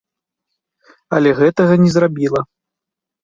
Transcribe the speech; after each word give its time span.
Але 1.17 1.29
гэтага 1.41 1.73
не 1.83 1.91
зрабіла. 1.97 2.41